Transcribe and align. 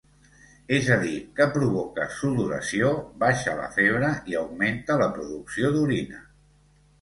És 0.75 0.87
a 0.93 0.95
dir, 1.01 1.17
que 1.39 1.45
provoca 1.57 2.07
sudoració, 2.19 2.89
baixa 3.25 3.53
la 3.59 3.67
febre 3.77 4.11
i 4.33 4.39
augmenta 4.41 4.97
la 5.03 5.11
producció 5.19 5.71
d'orina. 5.77 6.25